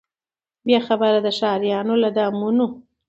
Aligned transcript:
بې 0.65 0.77
خبره 0.87 1.19
د 1.25 1.27
ښاریانو 1.39 1.93
له 2.03 2.09
دامونو 2.17 2.65